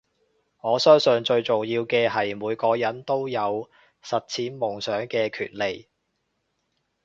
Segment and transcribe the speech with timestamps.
[0.61, 3.69] 我相信最重要嘅係每個人都有
[4.01, 5.87] 實踐夢想嘅權利